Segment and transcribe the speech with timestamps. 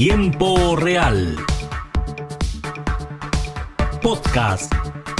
[0.00, 1.34] Tiempo Real.
[4.00, 4.72] Podcast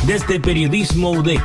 [0.07, 1.41] desde Periodismo UDEC.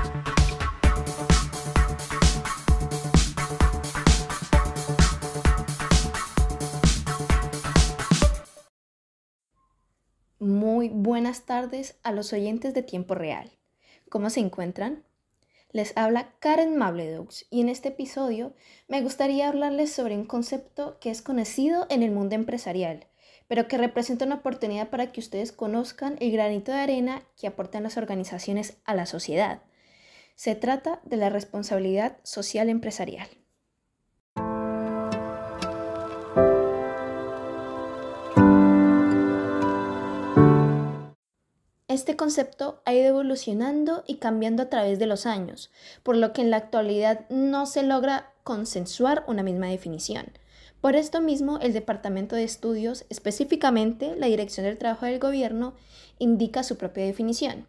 [10.38, 13.50] Muy buenas tardes a los oyentes de Tiempo Real.
[14.10, 15.06] ¿Cómo se encuentran?
[15.72, 18.53] Les habla Karen Mabledux y en este episodio
[18.88, 23.07] me gustaría hablarles sobre un concepto que es conocido en el mundo empresarial,
[23.47, 27.84] pero que representa una oportunidad para que ustedes conozcan el granito de arena que aportan
[27.84, 29.61] las organizaciones a la sociedad.
[30.35, 33.27] Se trata de la responsabilidad social empresarial.
[41.93, 46.41] Este concepto ha ido evolucionando y cambiando a través de los años, por lo que
[46.41, 50.25] en la actualidad no se logra consensuar una misma definición.
[50.82, 55.73] Por esto mismo, el Departamento de Estudios, específicamente la Dirección del Trabajo del Gobierno,
[56.20, 57.68] indica su propia definición.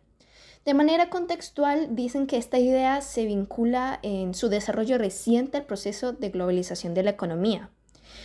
[0.64, 6.12] De manera contextual, dicen que esta idea se vincula en su desarrollo reciente al proceso
[6.12, 7.70] de globalización de la economía.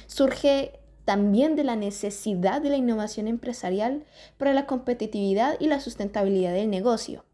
[0.08, 4.06] Surge también de la necesidad de la innovación empresarial
[4.38, 7.26] para la competitividad y la sustentabilidad del negocio.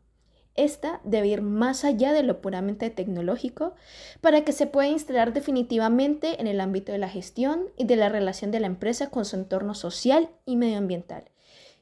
[0.56, 3.74] Esta debe ir más allá de lo puramente tecnológico
[4.22, 8.08] para que se pueda instalar definitivamente en el ámbito de la gestión y de la
[8.08, 11.26] relación de la empresa con su entorno social y medioambiental,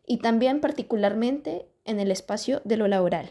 [0.08, 3.30] y también particularmente en el espacio de lo laboral.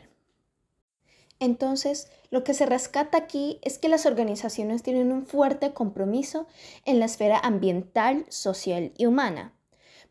[1.41, 6.47] Entonces, lo que se rescata aquí es que las organizaciones tienen un fuerte compromiso
[6.85, 9.53] en la esfera ambiental, social y humana.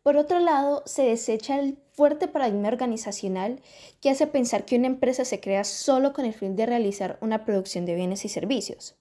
[0.03, 3.61] Por otro lado, se desecha el fuerte paradigma organizacional
[4.01, 7.45] que hace pensar que una empresa se crea solo con el fin de realizar una
[7.45, 8.95] producción de bienes y servicios.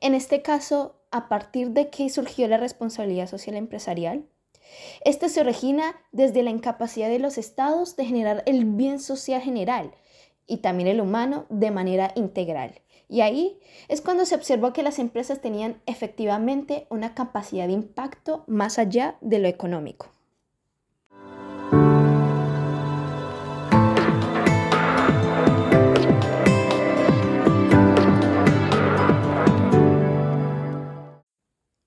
[0.00, 4.24] En este caso, ¿a partir de qué surgió la responsabilidad social empresarial?
[5.04, 9.92] Esta se origina desde la incapacidad de los estados de generar el bien social general,
[10.46, 12.80] y también el humano de manera integral.
[13.08, 18.44] Y ahí es cuando se observó que las empresas tenían efectivamente una capacidad de impacto
[18.46, 20.10] más allá de lo económico.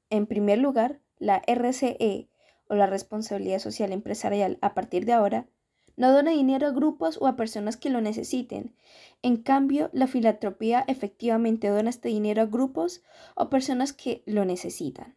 [0.10, 2.30] En primer lugar, la RCE
[2.70, 5.48] o la responsabilidad social empresarial a partir de ahora
[5.98, 8.76] no dona dinero a grupos o a personas que lo necesiten.
[9.24, 13.02] En cambio, la filantropía efectivamente dona este dinero a grupos
[13.36, 15.16] o personas que lo necesitan.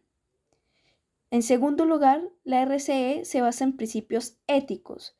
[1.29, 5.15] En segundo lugar, la RCE se basa en principios éticos.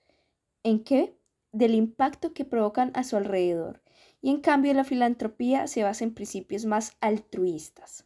[0.64, 1.16] ¿En qué?
[1.54, 3.82] Del impacto que provocan a su alrededor.
[4.22, 8.06] Y en cambio, la filantropía se basa en principios más altruistas.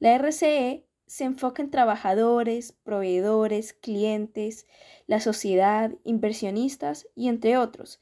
[0.00, 4.66] La RCE se enfoca en trabajadores, proveedores, clientes,
[5.06, 8.00] la sociedad, inversionistas y entre otros.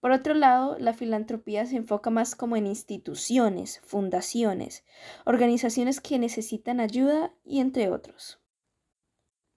[0.00, 4.84] Por otro lado, la filantropía se enfoca más como en instituciones, fundaciones,
[5.24, 8.38] organizaciones que necesitan ayuda y entre otros.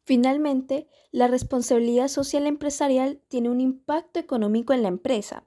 [0.05, 5.45] Finalmente, la responsabilidad social empresarial tiene un impacto económico en la empresa.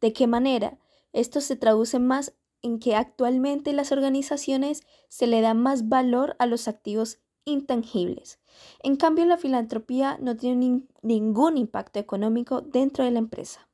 [0.00, 0.78] ¿De qué manera?
[1.12, 6.46] Esto se traduce más en que actualmente las organizaciones se le da más valor a
[6.46, 8.38] los activos intangibles.
[8.82, 13.68] En cambio, la filantropía no tiene ningún impacto económico dentro de la empresa.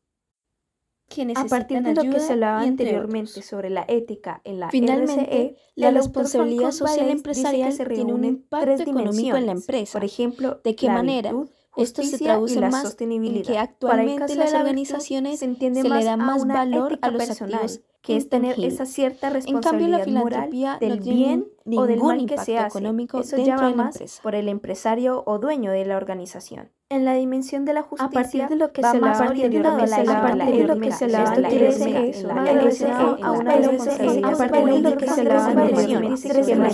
[1.36, 5.90] a partir de lo que se hablaba anteriormente sobre la ética en la Finalmente, la
[5.90, 9.98] responsabilidad social empresarial tiene un impacto económico en la empresa.
[9.98, 11.32] Por ejemplo, ¿de qué manera?
[11.76, 16.98] Esto se traduce más en que actualmente las organizaciones se, se le da más valor
[17.02, 21.48] a los activos que es tener esa cierta responsabilidad en cambio, la moral del bien
[21.76, 22.78] o del mal que se hace.
[22.78, 26.70] Económico Eso llama más por el empresario o dueño de la organización.
[26.88, 29.50] En la dimensión de la justicia, a partir de lo que se más a partir
[29.50, 32.28] de lo que se a partir de lo que se lava esto quiere decir eso,
[32.28, 36.70] la la a partir de lo que se la la de la y la la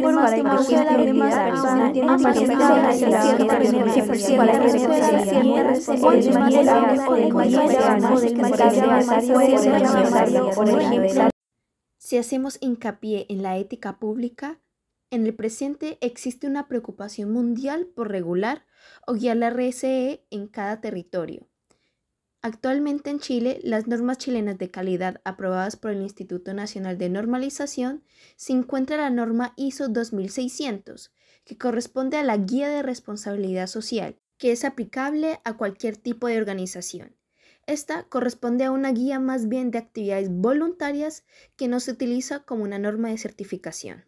[0.00, 0.38] por la
[2.14, 2.58] a partir de
[5.02, 5.57] la
[11.98, 14.60] si hacemos hincapié en la ética pública,
[15.10, 18.66] en el presente existe una preocupación mundial por regular
[19.06, 21.48] o guiar la RSE en cada territorio.
[22.40, 28.04] Actualmente en Chile, las normas chilenas de calidad aprobadas por el Instituto Nacional de Normalización
[28.36, 31.12] se encuentra la norma ISO 2600,
[31.44, 36.38] que corresponde a la Guía de Responsabilidad Social, que es aplicable a cualquier tipo de
[36.38, 37.16] organización.
[37.66, 41.24] Esta corresponde a una guía más bien de actividades voluntarias
[41.56, 44.06] que no se utiliza como una norma de certificación.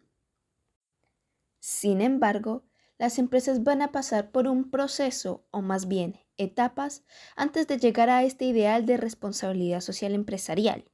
[1.59, 2.63] Sin embargo,
[2.97, 7.03] las empresas van a pasar por un proceso, o más bien etapas,
[7.35, 10.85] antes de llegar a este ideal de responsabilidad social empresarial.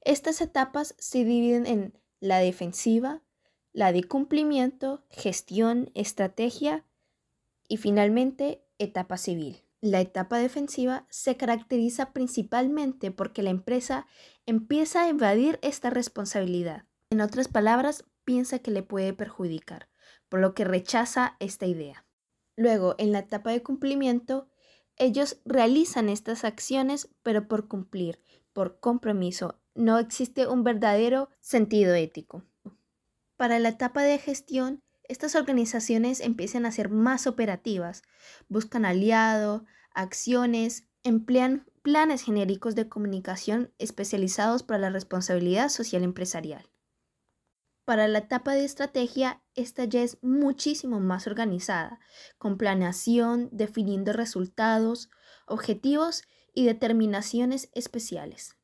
[0.00, 3.22] Estas etapas se dividen en la defensiva,
[3.72, 6.86] la de cumplimiento, gestión, estrategia
[7.68, 9.62] y finalmente etapa civil.
[9.80, 14.06] La etapa defensiva se caracteriza principalmente porque la empresa
[14.46, 16.86] empieza a evadir esta responsabilidad.
[17.10, 19.88] En otras palabras, piensa que le puede perjudicar,
[20.28, 22.06] por lo que rechaza esta idea.
[22.56, 24.48] Luego, en la etapa de cumplimiento,
[24.96, 28.20] ellos realizan estas acciones, pero por cumplir,
[28.52, 29.60] por compromiso.
[29.74, 32.44] No existe un verdadero sentido ético.
[33.36, 38.02] Para la etapa de gestión, estas organizaciones empiezan a ser más operativas,
[38.48, 39.62] buscan aliados,
[39.94, 46.68] acciones, emplean planes genéricos de comunicación especializados para la responsabilidad social empresarial.
[47.84, 52.00] Para la etapa de estrategia, esta ya es muchísimo más organizada,
[52.36, 55.08] con planeación, definiendo resultados,
[55.46, 58.55] objetivos y determinaciones especiales.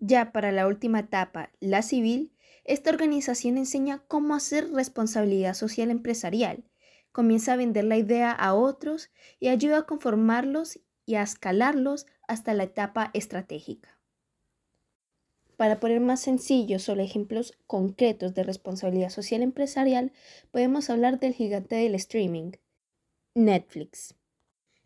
[0.00, 2.32] Ya para la última etapa, la civil,
[2.64, 6.64] esta organización enseña cómo hacer responsabilidad social empresarial,
[7.12, 12.54] comienza a vender la idea a otros y ayuda a conformarlos y a escalarlos hasta
[12.54, 13.98] la etapa estratégica.
[15.58, 20.12] Para poner más sencillos solo ejemplos concretos de responsabilidad social empresarial,
[20.50, 22.52] podemos hablar del gigante del streaming,
[23.34, 24.14] Netflix.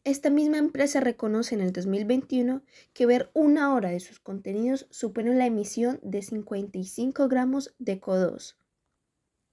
[0.04, 2.62] Esta misma empresa reconoce en el 2021
[2.92, 8.54] que ver una hora de sus contenidos supone la emisión de 55 gramos de CO2,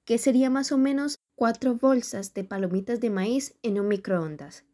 [0.04, 4.66] que sería más o menos cuatro bolsas de palomitas de maíz en un microondas.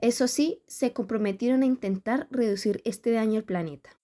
[0.00, 4.00] Eso sí, se comprometieron a intentar reducir este daño al planeta.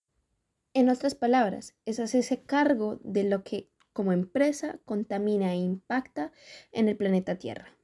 [0.74, 6.30] En otras palabras, es hacerse cargo de lo que como empresa contamina e impacta
[6.72, 7.74] en el planeta Tierra.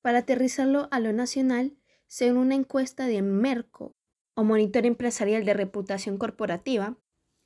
[0.00, 1.76] Para aterrizarlo a lo nacional,
[2.14, 3.92] según una encuesta de Merco
[4.34, 6.96] o Monitor Empresarial de Reputación Corporativa,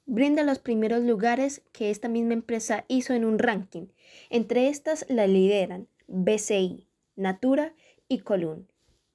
[0.05, 3.87] brinda los primeros lugares que esta misma empresa hizo en un ranking.
[4.29, 6.87] Entre estas la lideran BCI,
[7.17, 7.75] Natura
[8.09, 8.71] y Colun.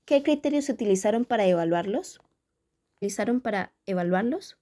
[0.06, 2.20] ¿Qué criterios se utilizaron para evaluarlos?
[2.96, 4.58] ¿Utilizaron para evaluarlos?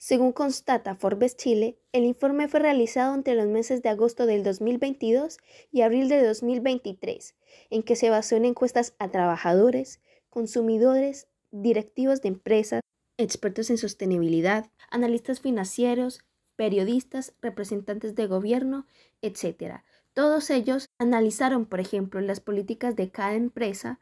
[0.00, 5.38] Según constata Forbes Chile, el informe fue realizado entre los meses de agosto del 2022
[5.72, 7.34] y abril de 2023,
[7.70, 10.00] en que se basó en encuestas a trabajadores,
[10.30, 12.80] consumidores, directivos de empresas,
[13.16, 16.20] expertos en sostenibilidad, analistas financieros,
[16.54, 18.86] periodistas, representantes de gobierno,
[19.20, 19.82] etc.
[20.12, 23.98] Todos ellos analizaron, por ejemplo, las políticas de cada empresa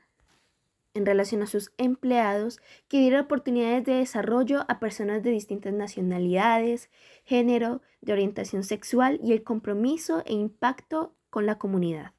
[0.97, 6.91] en relación a sus empleados que diera oportunidades de desarrollo a personas de distintas nacionalidades,
[7.25, 12.13] género, de orientación sexual y el compromiso e impacto con la comunidad.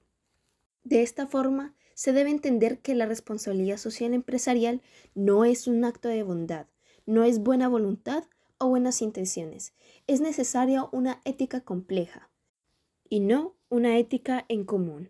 [0.83, 4.81] De esta forma, se debe entender que la responsabilidad social empresarial
[5.15, 6.67] no es un acto de bondad,
[7.07, 8.25] no es buena voluntad
[8.59, 9.73] o buenas intenciones.
[10.05, 12.29] Es necesaria una ética compleja
[13.09, 15.09] y no una ética en común.